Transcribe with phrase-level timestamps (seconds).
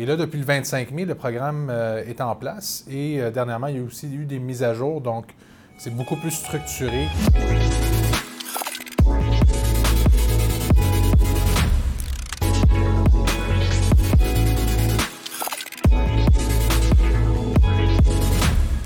[0.00, 2.84] Et là, depuis le 25 mai, le programme euh, est en place.
[2.88, 5.34] Et euh, dernièrement, il y a aussi eu des mises à jour, donc
[5.76, 7.08] c'est beaucoup plus structuré.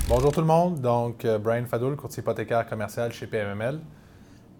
[0.09, 3.79] Bonjour tout le monde, donc euh, Brian Fadoul, courtier hypothécaire commercial chez PMML.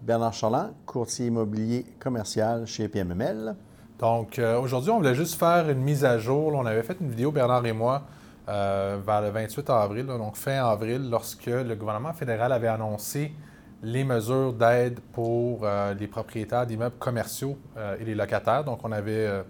[0.02, 3.56] Bernard Charland, courtier immobilier commercial chez PMML.
[3.98, 6.52] Donc euh, aujourd'hui, on voulait juste faire une mise à jour.
[6.54, 8.02] On avait fait une vidéo, Bernard et moi,
[8.48, 13.32] euh, vers le 28 avril, donc fin avril, lorsque le gouvernement fédéral avait annoncé
[13.82, 17.56] les mesures d'aide pour euh, les propriétaires d'immeubles commerciaux
[18.00, 18.64] et les locataires.
[18.64, 19.44] Donc on avait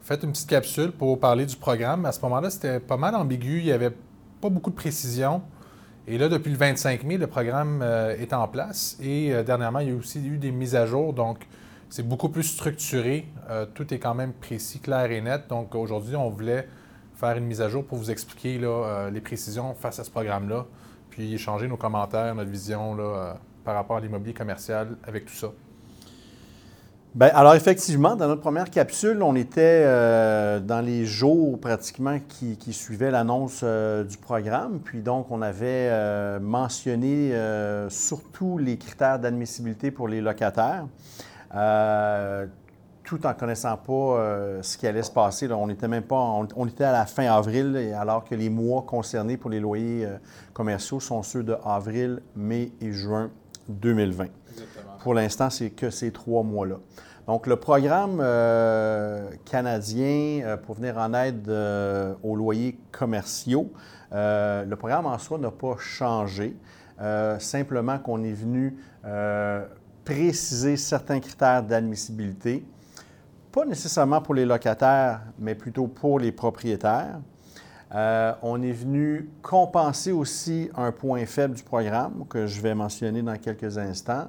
[0.00, 2.06] fait une petite capsule pour parler du programme.
[2.06, 3.58] À ce moment-là, c'était pas mal ambigu.
[3.58, 3.92] Il n'y avait
[4.40, 5.42] pas beaucoup de précision.
[6.08, 7.82] Et là, depuis le 25 mai, le programme
[8.18, 8.96] est en place.
[9.00, 11.12] Et dernièrement, il y a aussi eu des mises à jour.
[11.12, 11.46] Donc,
[11.92, 13.26] c'est beaucoup plus structuré.
[13.50, 15.42] Euh, tout est quand même précis, clair et net.
[15.50, 16.66] Donc, aujourd'hui, on voulait
[17.16, 20.64] faire une mise à jour pour vous expliquer euh, les précisions face à ce programme-là,
[21.10, 25.34] puis échanger nos commentaires, notre vision là, euh, par rapport à l'immobilier commercial avec tout
[25.34, 25.48] ça.
[27.14, 29.84] Bien, alors effectivement, dans notre première capsule, on était
[30.62, 34.80] dans les jours pratiquement qui, suivaient l'annonce du programme.
[34.82, 37.34] Puis donc, on avait mentionné
[37.90, 40.86] surtout les critères d'admissibilité pour les locataires.
[41.54, 42.46] Euh,
[43.04, 45.48] tout en connaissant pas euh, ce qui allait se passer.
[45.48, 45.56] là.
[45.56, 48.82] On était même pas, on, on était à la fin avril, alors que les mois
[48.82, 50.16] concernés pour les loyers euh,
[50.52, 53.30] commerciaux sont ceux de avril, mai et juin
[53.68, 54.26] 2020.
[55.02, 56.76] Pour l'instant, c'est que ces trois mois-là.
[57.26, 61.48] Donc, le programme euh, canadien pour venir en aide
[62.22, 63.70] aux loyers commerciaux,
[64.10, 66.56] le programme en soi n'a pas changé.
[67.38, 68.76] Simplement qu'on est venu
[70.04, 72.64] préciser certains critères d'admissibilité,
[73.50, 77.20] pas nécessairement pour les locataires, mais plutôt pour les propriétaires.
[77.94, 83.20] Euh, on est venu compenser aussi un point faible du programme que je vais mentionner
[83.22, 84.28] dans quelques instants.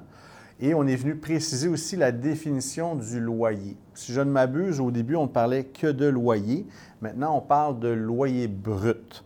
[0.60, 3.76] Et on est venu préciser aussi la définition du loyer.
[3.94, 6.66] Si je ne m'abuse, au début, on ne parlait que de loyer.
[7.00, 9.24] Maintenant, on parle de loyer brut.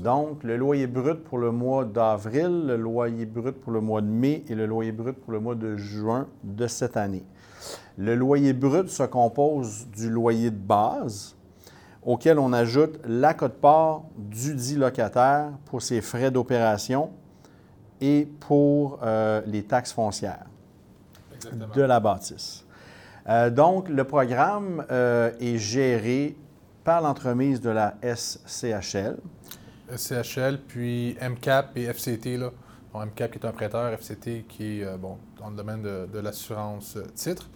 [0.00, 4.06] Donc, le loyer brut pour le mois d'avril, le loyer brut pour le mois de
[4.06, 7.24] mai et le loyer brut pour le mois de juin de cette année.
[7.98, 11.36] Le loyer brut se compose du loyer de base,
[12.02, 17.10] auquel on ajoute la cote-part du dit locataire pour ses frais d'opération
[18.00, 20.46] et pour euh, les taxes foncières
[21.74, 22.64] de la bâtisse.
[23.28, 26.36] Euh, donc, le programme euh, est géré
[26.84, 29.16] par l'entremise de la SCHL.
[29.96, 32.36] SCHL, puis MCAP et FCT.
[32.36, 32.50] Là.
[32.92, 36.08] Bon, MCAP qui est un prêteur, FCT qui est euh, bon, dans le domaine de,
[36.12, 37.48] de l'assurance euh, titre.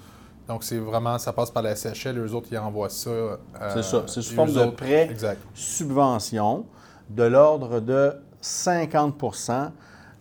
[0.47, 3.09] Donc, c'est vraiment, ça passe par la SCHL, eux autres, ils envoient ça.
[3.11, 3.37] euh,
[3.73, 5.09] C'est ça, c'est sous forme de prêt.
[5.11, 5.41] Exact.
[5.55, 6.67] subvention
[7.09, 8.13] de l'ordre de
[8.43, 9.71] 50%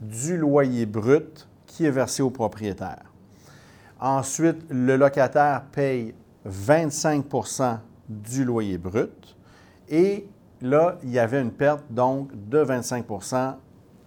[0.01, 3.03] du loyer brut qui est versé au propriétaire.
[3.99, 6.13] Ensuite, le locataire paye
[6.49, 7.77] 25%
[8.09, 9.35] du loyer brut
[9.89, 10.27] et
[10.63, 13.55] là, il y avait une perte donc de 25%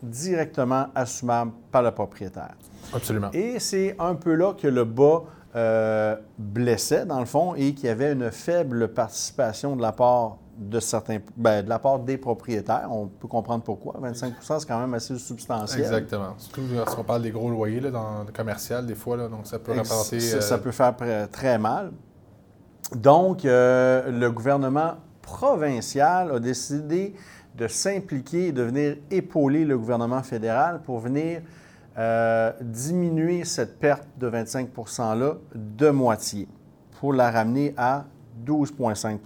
[0.03, 2.55] directement assumable par le propriétaire.
[2.93, 3.31] Absolument.
[3.33, 5.25] Et c'est un peu là que le bas
[5.55, 10.39] euh, blessait, dans le fond, et qu'il y avait une faible participation de la part
[10.59, 12.89] de certains, ben, de la part des propriétaires.
[12.91, 13.95] On peut comprendre pourquoi.
[14.03, 15.81] 25% c'est quand même assez substantiel.
[15.81, 16.35] Exactement.
[16.39, 19.59] Surtout lorsqu'on parle des gros loyers là, dans le commercial, des fois, là, donc ça
[19.59, 20.21] peut représenter.
[20.21, 20.95] ça, euh, ça peut faire
[21.31, 21.93] très mal.
[22.95, 24.95] Donc, euh, le gouvernement
[25.27, 27.15] provincial a décidé
[27.55, 31.43] de s'impliquer et de venir épauler le gouvernement fédéral pour venir
[31.99, 36.47] euh, diminuer cette perte de 25 %-là de moitié
[37.01, 38.05] pour la ramener à
[38.47, 39.19] 12,5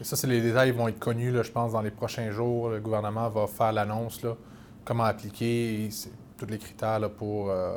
[0.00, 2.68] Et ça, c'est les détails qui vont être connus, je pense, dans les prochains jours.
[2.68, 4.24] Le gouvernement va faire l'annonce,
[4.84, 5.88] comment appliquer,
[6.38, 7.50] tous les critères pour.
[7.50, 7.74] euh,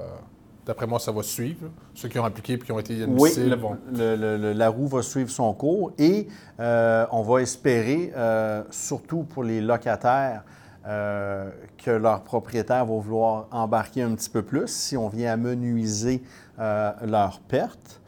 [0.66, 1.68] D'après moi, ça va suivre.
[1.94, 3.78] Ceux qui ont appliqué et qui ont été Oui, admissibles le- vont.
[3.92, 6.28] le- le- le- la roue va suivre son cours et
[6.60, 10.44] euh, on va espérer, euh, surtout pour les locataires,
[10.88, 16.24] euh, que leurs propriétaires vont vouloir embarquer un petit peu plus si on vient amenuiser
[16.58, 18.00] leurs pertes.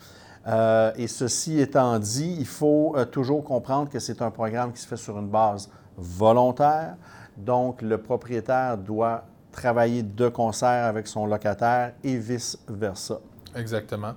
[0.98, 4.98] Et ceci étant dit, il faut toujours comprendre que c'est un programme qui se fait
[4.98, 6.96] sur une base volontaire.
[7.38, 9.24] Donc, le propriétaire doit
[9.56, 13.20] travailler de concert avec son locataire et vice-versa.
[13.56, 14.14] Exactement.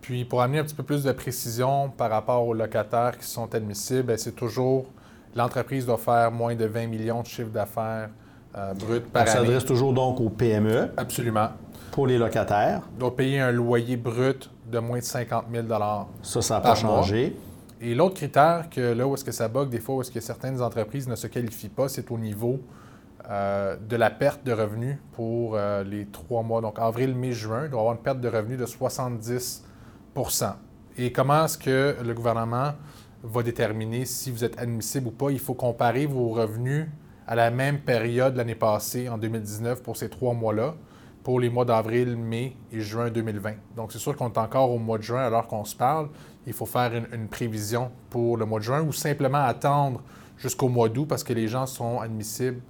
[0.00, 3.54] Puis pour amener un petit peu plus de précision par rapport aux locataires qui sont
[3.54, 4.86] admissibles, ben, c'est toujours
[5.34, 8.08] l'entreprise doit faire moins de 20 millions de chiffre d'affaires
[8.56, 9.30] euh, brut par année.
[9.32, 11.48] s'adresse toujours donc aux PME Absolument.
[11.90, 12.82] pour les locataires.
[12.98, 15.66] doit payer un loyer brut de moins de 50 000
[16.22, 17.36] Ça, ça n'a pas changé.
[17.80, 20.20] Et l'autre critère, que là où est-ce que ça bug des fois, où est-ce que
[20.20, 22.60] certaines entreprises ne se qualifient pas, c'est au niveau
[23.30, 26.62] euh, de la perte de revenus pour euh, les trois mois.
[26.62, 30.54] Donc, avril, mai, juin, il doit avoir une perte de revenus de 70%
[30.96, 32.72] Et comment est-ce que le gouvernement
[33.22, 35.30] va déterminer si vous êtes admissible ou pas?
[35.30, 36.86] Il faut comparer vos revenus
[37.26, 40.74] à la même période l'année passée, en 2019, pour ces trois mois-là,
[41.22, 43.56] pour les mois d'avril, mai et juin 2020.
[43.76, 46.08] Donc, c'est sûr qu'on est encore au mois de juin alors qu'on se parle.
[46.46, 50.00] Il faut faire une, une prévision pour le mois de juin ou simplement attendre
[50.38, 52.62] jusqu'au mois d'août parce que les gens sont admissibles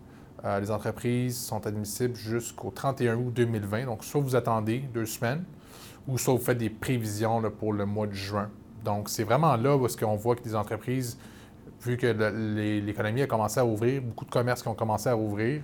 [0.44, 3.87] euh, les entreprises sont admissibles jusqu'au 31 août 2020.
[3.87, 5.44] Donc, soit vous attendez deux semaines,
[6.06, 8.50] ou soit vous faites des prévisions pour le mois de juin.
[8.85, 11.19] Donc, c'est vraiment là où qu'on voit que des entreprises,
[11.82, 12.06] vu que
[12.81, 15.62] l'économie a commencé à ouvrir, beaucoup de commerces qui ont commencé à ouvrir,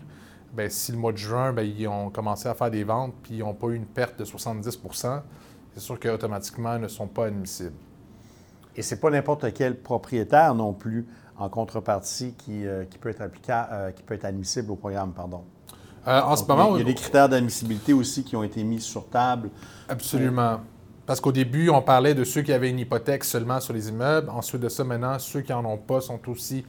[0.53, 3.35] bien, si le mois de juin, bien, ils ont commencé à faire des ventes puis
[3.35, 5.23] ils n'ont pas eu une perte de 70%
[5.75, 7.75] c'est sûr qu'automatiquement, ils ne sont pas admissibles.
[8.76, 11.06] Et ce n'est pas n'importe quel propriétaire non plus
[11.38, 15.12] en contrepartie qui, euh, qui peut, être euh, qui peut être admissible au programme.
[15.12, 15.42] Pardon.
[16.06, 18.81] Euh, en ce moment, il y a des critères d'admissibilité aussi qui ont été mis
[18.81, 19.50] sur table.
[19.88, 20.60] Absolument.
[21.06, 24.31] Parce qu'au début, on parlait de ceux qui avaient une hypothèque seulement sur les immeubles.
[24.31, 26.64] Ensuite de ça, maintenant, ceux qui n'en ont pas sont aussi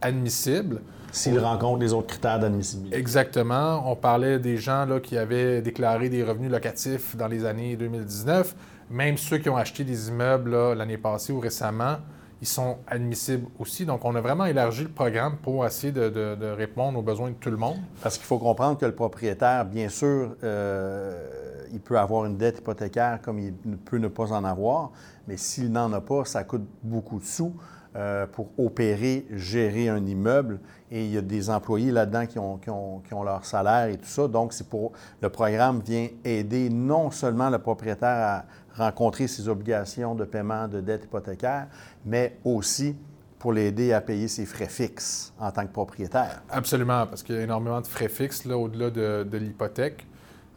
[0.00, 0.82] admissibles.
[1.12, 2.96] S'ils rencontrent les autres critères d'admissibilité.
[2.96, 3.90] Exactement.
[3.90, 8.54] On parlait des gens là, qui avaient déclaré des revenus locatifs dans les années 2019.
[8.90, 11.96] Même ceux qui ont acheté des immeubles l'année passée ou récemment
[12.40, 13.86] ils sont admissibles aussi.
[13.86, 17.50] Donc, on a vraiment élargi le programme pour essayer de, répondre aux besoins de tout
[17.50, 17.78] le monde.
[18.02, 22.58] Parce qu'il faut comprendre que le propriétaire, bien sûr, euh, il peut avoir une dette
[22.58, 24.90] hypothécaire comme il peut ne pas en avoir,
[25.26, 27.54] mais s'il n'en a pas, ça coûte beaucoup de sous.
[27.96, 30.60] Euh, pour opérer, gérer un immeuble.
[30.90, 32.68] Et il y a des employés là-dedans qui ont, qui
[33.14, 34.28] ont, leur salaire et tout ça.
[34.28, 34.92] Donc, c'est pour
[35.22, 38.44] le programme vient aider non seulement le propriétaire à
[38.76, 41.68] rencontrer ses obligations de paiement de dette hypothécaire,
[42.04, 42.96] mais aussi
[43.38, 46.42] pour l'aider à payer ses frais fixes en tant que propriétaire.
[46.50, 50.06] Absolument, parce qu'il y a énormément de frais fixes là, au-delà de, l'hypothèque.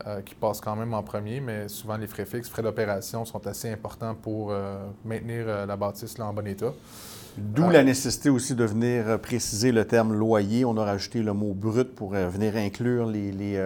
[0.08, 3.46] Euh, qui passent quand même en premier, mais souvent les frais fixes, frais d'opération sont
[3.46, 6.72] assez importants pour euh, maintenir euh, la bâtisse là, en bon état.
[7.38, 10.64] D'où la nécessité aussi de venir préciser le terme loyer.
[10.64, 13.62] On a rajouté le mot brut pour venir inclure les.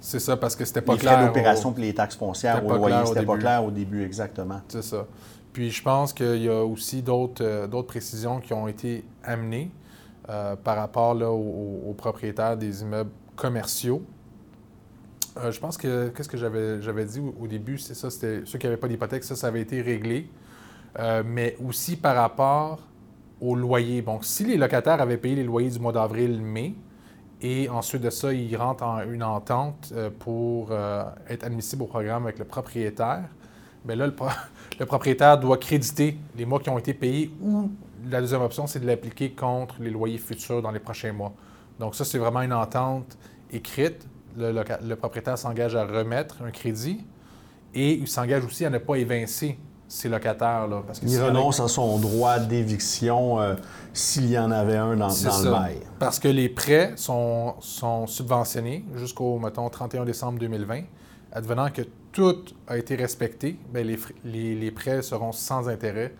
[0.00, 1.12] C'est ça, parce que c'était pas clair.
[1.12, 4.60] Les frais d'opération les taxes foncières au loyer, c'était pas clair au début, exactement.
[4.68, 5.06] C'est ça.
[5.52, 9.70] Puis je pense qu'il y a aussi d'autres précisions qui ont été amenées
[10.64, 14.02] par rapport là, aux propriétaires des immeubles commerciaux.
[15.36, 18.66] Euh, je pense que qu'est-ce que j'avais, dit au, début, c'est ça, c'était ceux qui
[18.66, 20.28] n'avaient pas d'hypothèque, ça, ça avait été réglé.
[20.98, 22.80] Euh, mais aussi par rapport
[23.40, 24.02] au loyer.
[24.02, 26.74] Donc, si les locataires avaient payé les loyers du mois d'avril-mai,
[27.42, 30.70] et ensuite de ça, ils rentrent en une entente euh, pour
[31.28, 33.24] être admissibles au programme avec le propriétaire,
[33.84, 34.06] bien là,
[34.78, 37.70] le, propriétaire doit créditer les mois qui ont été payés ou
[38.10, 41.32] la deuxième option, c'est de l'appliquer contre les loyers futurs dans les prochains mois.
[41.78, 43.16] Donc ça, c'est vraiment une entente
[43.52, 47.04] écrite le, propriétaire s'engage à remettre un crédit
[47.74, 49.58] et il s'engage aussi à ne pas évincer
[49.90, 50.68] ses locataires.
[50.68, 53.54] Là, parce il renonce à son droit d'éviction euh,
[53.92, 55.80] s'il y en avait un dans, le bail.
[55.98, 57.56] Parce que les prêts sont,
[58.06, 60.82] subventionnés jusqu'au, mettons, 31 décembre 2020.
[61.32, 61.82] Advenant que
[62.12, 63.84] tout a été respecté, bien,
[64.24, 66.14] les, prêts seront sans intérêt.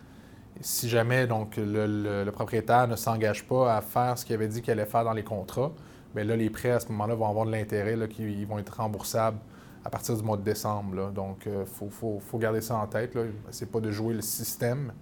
[0.61, 4.62] Si jamais donc, le, le propriétaire ne s'engage pas à faire ce qu'il avait dit
[4.62, 5.73] qu'il allait faire dans les contrats,
[6.14, 9.38] bien là, les prêts à ce moment-là vont avoir de l'intérêt, qui vont être remboursables
[9.84, 11.10] à partir du mois de décembre.
[11.10, 13.16] Donc, il euh, faut, garder ça en tête.
[13.50, 14.92] Ce n'est pas de jouer le système.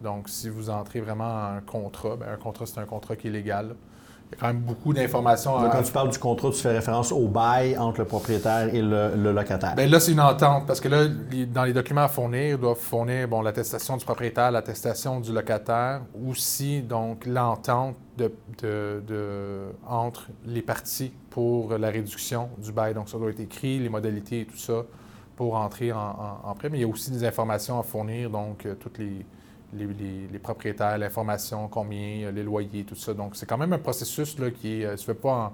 [0.00, 3.30] Donc, si vous entrez vraiment un contrat, bien, un contrat, c'est un contrat qui est
[3.30, 3.76] légal.
[4.32, 5.52] Il y a quand même beaucoup d'informations.
[5.70, 9.32] Quand tu parles du contrat, tu fais référence au bail entre le propriétaire et le,
[9.32, 9.74] locataire.
[9.76, 11.06] Bien, là, c'est une entente parce que là,
[11.52, 16.02] dans les documents à fournir, ils doivent fournir bon, l'attestation du propriétaire, l'attestation du locataire,
[16.26, 18.32] aussi donc l'entente de,
[19.86, 22.94] entre les parties pour la réduction du bail.
[22.94, 24.84] Donc, ça doit être écrit, les modalités et tout ça
[25.36, 26.68] pour entrer en, prêt.
[26.70, 29.24] Mais il y a aussi des informations à fournir, donc euh, toutes les
[29.74, 33.14] les, propriétaires, l'information, combien, les loyers, tout ça.
[33.14, 35.52] Donc, c'est quand même un processus qui ne euh, se fait pas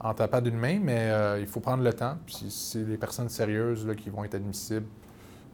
[0.00, 2.16] en, tapant d'une main, mais euh, il faut prendre le temps.
[2.26, 4.86] Puis, c'est les personnes sérieuses qui vont être admissibles.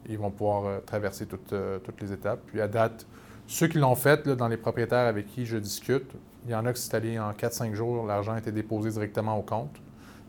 [0.09, 1.53] Ils vont pouvoir euh, traverser toutes,
[2.01, 2.39] les étapes.
[2.47, 3.05] Puis, à date,
[3.45, 6.11] ceux qui l'ont fait, dans les propriétaires avec qui je discute,
[6.45, 9.37] il y en a qui s'est allé en 4-5 jours, l'argent a été déposé directement
[9.37, 9.75] au compte.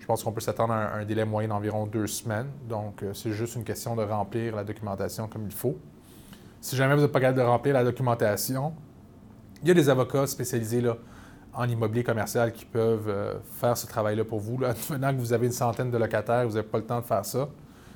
[0.00, 2.48] Je pense qu'on peut s'attendre à un délai moyen d'environ deux semaines.
[2.68, 5.76] Donc, c'est juste une question de remplir la documentation comme il faut.
[6.60, 8.74] Si jamais vous n'êtes pas capable de remplir la documentation,
[9.62, 10.96] il y a des avocats spécialisés là,
[11.52, 14.58] en immobilier commercial qui peuvent euh, faire ce travail-là pour vous.
[14.90, 17.24] Maintenant que vous avez une centaine de locataires, vous n'avez pas le temps de faire
[17.24, 17.48] ça,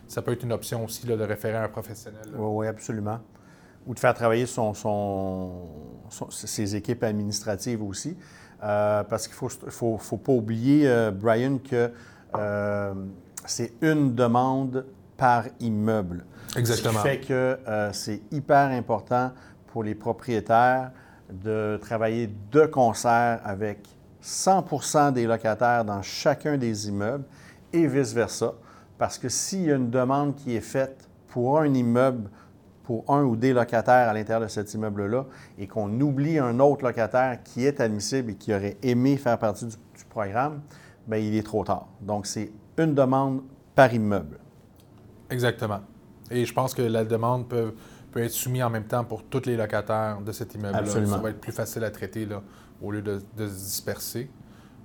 [0.07, 2.23] ça peut être une option aussi de référer à un professionnel.
[2.35, 3.21] Oui, oui, absolument.
[3.87, 4.75] ou de faire travailler son,
[6.31, 8.17] ses équipes administratives aussi.
[8.61, 11.91] parce qu'il ne faut, faut, pas oublier, Brian, que
[13.47, 14.85] c'est une demande
[15.17, 16.25] par immeuble.
[16.57, 16.95] Exactement.
[16.95, 17.59] Ce qui fait que
[17.93, 19.33] c'est hyper important
[19.69, 20.91] pour les propriétaires
[21.31, 23.89] de travailler de concert avec
[24.21, 27.25] 100 des locataires dans chacun des immeubles
[27.73, 28.55] et vice-versa.
[28.99, 32.31] Parce que s'il y a une demande qui est faite pour un immeuble,
[32.85, 35.25] pour un ou des locataires à l'intérieur de cet immeuble-là,
[35.59, 39.67] et qu'on oublie un autre locataire qui est admissible et qui aurait aimé faire partie
[39.67, 39.77] du,
[40.09, 40.61] programme,
[41.07, 41.89] bien, il est trop tard.
[42.01, 43.43] Donc, c'est une demande
[43.75, 44.39] par immeuble.
[45.31, 45.81] Exactement.
[46.33, 47.73] Et je pense que la demande peut
[48.13, 50.87] peut être soumis en même temps pour tous les locataires de cet immeuble-là.
[50.87, 52.43] Ça va être plus facile à traiter là,
[52.81, 54.31] au lieu de, se disperser.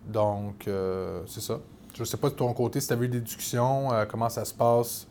[0.07, 1.59] Donc, euh, c'est ça.
[1.93, 4.29] Je ne sais pas de ton côté si tu as vu des discussions, euh, comment
[4.29, 5.07] ça se passe,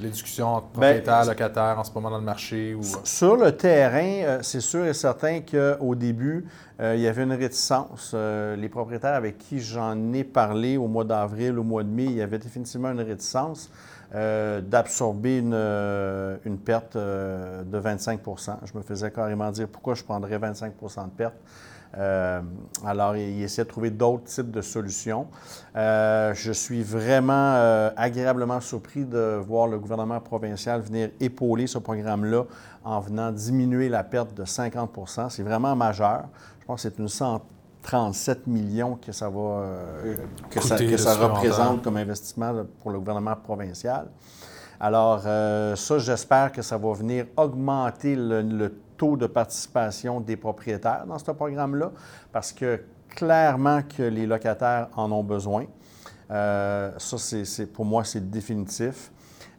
[0.00, 2.74] les discussions entre ben, propriétaires, locataires en ce moment dans le marché?
[2.74, 2.80] Ou...
[2.80, 2.98] Euh?
[3.04, 6.44] Sur le terrain, c'est sûr et certain qu'au début,
[6.80, 8.14] il y avait une réticence.
[8.14, 12.16] les propriétaires avec qui j'en ai parlé au mois d'avril, au mois de mai, il
[12.16, 13.70] y avait définitivement une réticence.
[14.14, 20.04] Euh, d'absorber une, euh, perte euh, de 25% Je me faisais carrément dire pourquoi je
[20.04, 21.34] prendrais 25% de perte?
[22.84, 25.28] alors, il essaie de trouver d'autres types de solutions.
[25.76, 27.54] je suis vraiment
[27.96, 32.46] agréablement surpris de voir le gouvernement provincial venir épauler ce programme-là
[32.82, 36.24] en venant diminuer la perte de 50% C'est vraiment majeur.
[36.58, 37.06] Je pense que c'est une,
[37.84, 40.16] 37 millions que ça va euh,
[40.50, 40.76] que ça,
[41.14, 44.08] représente comme investissement pour le gouvernement provincial.
[44.80, 51.04] Alors, euh, ça, j'espère que ça va venir augmenter le, taux de participation des propriétaires
[51.06, 51.90] dans ce programme-là,
[52.32, 55.66] parce que clairement que les locataires en ont besoin.
[56.30, 59.10] Euh, ça, c'est, pour moi, c'est définitif.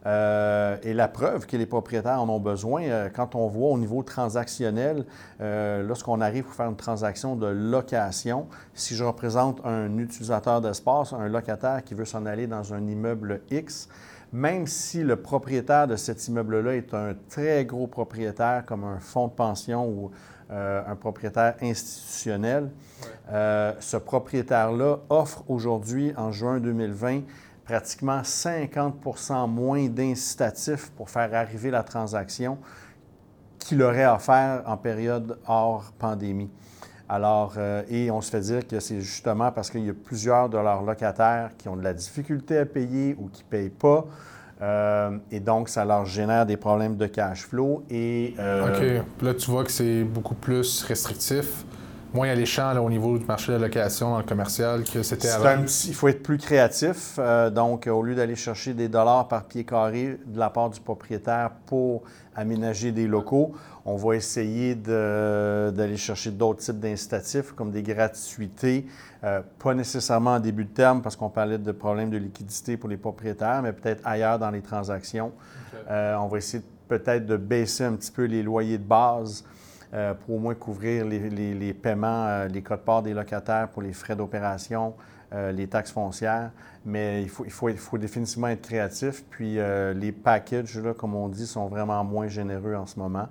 [0.06, 3.78] Euh, et la preuve que les propriétaires en ont besoin, euh, quand on voit au
[3.78, 5.04] niveau transactionnel,
[5.40, 11.12] euh, lorsqu'on arrive pour faire une transaction de location, si je représente un utilisateur d'espace,
[11.12, 13.88] un locataire qui veut s'en aller dans un immeuble X,
[14.32, 19.28] même si le propriétaire de cet immeuble-là est un très gros propriétaire comme un fonds
[19.28, 20.10] de pension ou
[20.48, 22.70] un propriétaire institutionnel,
[23.28, 27.22] ce propriétaire-là offre aujourd'hui, en juin 2020,
[27.66, 28.94] pratiquement 50
[29.48, 32.58] moins d'incitatifs pour faire arriver la transaction
[33.58, 36.50] qu'il aurait offert en période hors pandémie.
[37.08, 40.48] Alors, euh, et on se fait dire que c'est justement parce qu'il y a plusieurs
[40.48, 44.06] de leurs locataires qui ont de la difficulté à payer ou qui ne payent pas.
[44.62, 47.84] Euh, et donc, ça leur génère des problèmes de cash flow.
[47.90, 49.06] Et, euh, OK.
[49.22, 51.64] Là, tu vois que c'est beaucoup plus restrictif
[52.14, 55.28] moins alléchant là, au niveau du marché de la location dans le commercial que c'était
[55.28, 55.64] avant.
[55.86, 57.16] il faut être plus créatif.
[57.18, 60.80] Euh, donc, au lieu d'aller chercher des dollars par pied carré de la part du
[60.80, 62.02] propriétaire pour
[62.34, 63.52] aménager des locaux,
[63.84, 68.86] on va essayer d'aller chercher d'autres types d'incitatifs comme des gratuités,
[69.24, 72.88] euh, pas nécessairement en début de terme parce qu'on parlait de problèmes de liquidité pour
[72.88, 75.32] les propriétaires, mais peut-être ailleurs dans les transactions.
[75.90, 79.44] Euh, on va essayer peut-être de baisser un petit peu les loyers de base
[79.96, 84.14] euh, pour au moins couvrir les, paiements, euh, les codes-parts des locataires pour les frais
[84.14, 84.92] d'opération,
[85.32, 86.50] euh, les taxes foncières.
[86.84, 89.24] Mais il faut, il faut, il faut définitivement être créatif.
[89.30, 89.58] Puis
[89.94, 93.28] les packages, là, comme on dit, sont vraiment moins généreux en ce moment.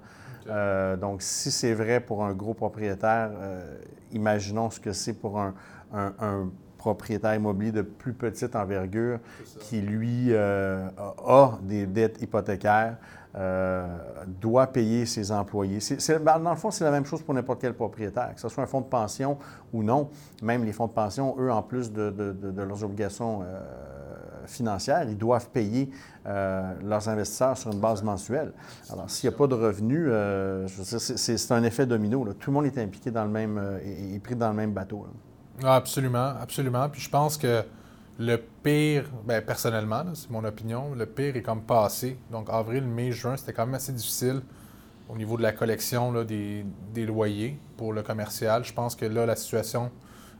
[0.99, 3.31] donc, si c'est vrai pour un gros propriétaire,
[4.11, 5.53] imaginons ce que c'est pour un,
[6.77, 9.19] propriétaire immobilier de plus petite envergure
[9.61, 12.97] qui, lui, a des dettes hypothécaires.
[13.37, 13.85] Euh,
[14.27, 15.79] doit payer ses employés.
[16.21, 18.63] Ben, dans le fond, c'est la même chose pour n'importe quel propriétaire, que ce soit
[18.63, 19.37] un fonds de pension
[19.73, 20.09] ou non.
[20.41, 22.13] Même les fonds de pension, eux, en plus de,
[22.55, 23.59] leurs obligations euh,
[24.45, 25.91] financières, ils doivent payer
[26.25, 28.53] euh, leurs investisseurs sur une base mensuelle.
[28.89, 30.09] Alors, s'il n'y a pas de revenus,
[30.87, 32.25] c'est un effet domino.
[32.39, 35.07] Tout le monde est impliqué dans le même, et, pris dans le même bateau.
[35.61, 36.87] Ah, absolument, absolument.
[36.87, 37.63] Puis je pense que
[38.17, 42.17] le pire, ben, personnellement, c'est mon opinion, le pire est comme passé.
[42.31, 44.41] Donc, avril, mai, juin, c'était quand même assez difficile
[45.09, 46.65] au niveau de la collection des,
[47.05, 48.63] loyers pour le commercial.
[48.63, 49.91] Je pense que là, la situation,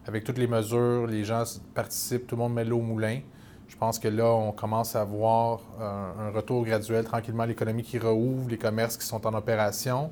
[0.08, 3.20] avec toutes les mesures, les gens participent, tout le monde met l'eau au moulin.
[3.68, 8.00] Je pense que là, on commence à voir un, un retour graduel, tranquillement, l'économie qui
[8.00, 10.12] rouvre, les commerces qui sont en opération.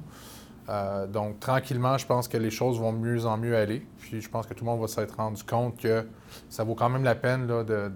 [0.69, 3.85] Euh, donc, tranquillement, je pense que les choses vont mieux en mieux aller.
[3.99, 6.05] Puis, je pense que tout le monde va s'être rendu compte que
[6.49, 7.47] ça vaut quand même la peine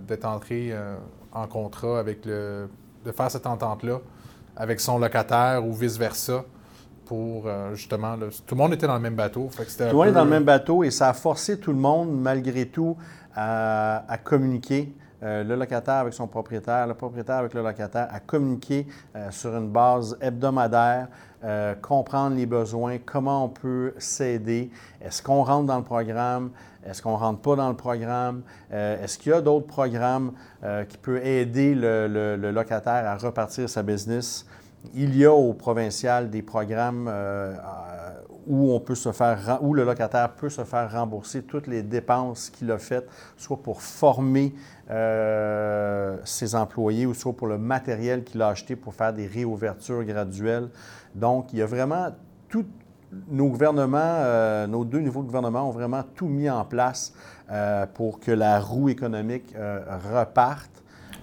[0.08, 0.96] d'être entré euh,
[1.32, 2.70] en contrat avec le.
[3.06, 4.00] de faire cette entente-là
[4.56, 6.44] avec son locataire ou vice-versa
[7.06, 8.18] pour euh, justement.
[8.18, 9.50] tout le monde était dans le même bateau.
[9.56, 12.10] tout le monde est dans le même bateau et ça a forcé tout le monde,
[12.12, 12.98] malgré tout,
[13.36, 14.94] à communiquer.
[15.24, 19.56] Euh, le locataire avec son propriétaire, le propriétaire avec le locataire, à communiquer euh, sur
[19.58, 21.08] une base hebdomadaire
[21.44, 24.72] euh, comprendre les besoins, comment on peut s'aider.
[25.02, 26.50] Est-ce qu'on rentre dans le programme?
[26.86, 28.42] Est-ce qu'on ne rentre pas dans le programme?
[28.74, 30.32] Euh, est-ce qu'il y a d'autres programmes
[30.64, 34.48] euh, qui peuvent aider le, locataire à repartir sa business?
[34.96, 37.12] Il y a au provincial des programmes
[38.48, 42.50] où, on peut se faire, où le locataire peut se faire rembourser toutes les dépenses
[42.50, 44.54] qu'il a faites, soit pour former
[46.24, 50.70] ses employés ou soit pour le matériel qu'il a acheté pour faire des réouvertures graduelles.
[51.14, 52.08] Donc, il y a vraiment
[52.50, 52.66] tout,
[53.30, 57.14] nos gouvernements, euh, nos deux niveaux de gouvernement ont vraiment tout mis en place
[57.52, 59.80] euh, pour que la roue économique euh,
[60.14, 60.72] reparte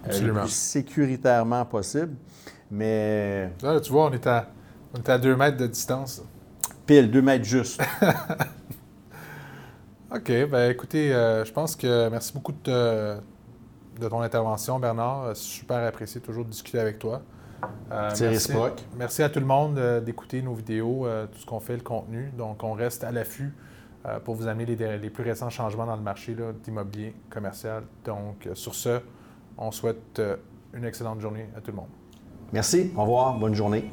[0.06, 2.14] le plus sécuritairement possible.
[2.70, 3.50] Mais.
[3.62, 4.48] Là, tu vois, on est à,
[5.06, 6.22] à deux mètres de distance.
[6.86, 7.82] Pile, deux mètres juste.
[10.14, 10.30] OK.
[10.30, 13.16] Bien, écoutez, je pense que merci beaucoup de,
[14.00, 15.34] de ton intervention, Bernard.
[15.34, 17.22] Super apprécié toujours de discuter avec toi.
[17.92, 18.10] Euh,
[18.96, 21.82] merci, à tout le monde euh, d'écouter nos vidéos, euh, tout ce qu'on fait, le
[21.82, 22.30] contenu.
[22.36, 23.52] Donc, on reste à l'affût
[24.26, 27.84] pour vous amener les, plus récents changements dans le marché d'immobilier commercial.
[28.04, 29.00] Donc, sur ce,
[29.56, 30.20] on souhaite
[30.74, 31.88] une excellente journée à tout le monde.
[32.52, 32.92] Merci.
[32.98, 33.38] Au revoir.
[33.38, 33.90] Bonne journée.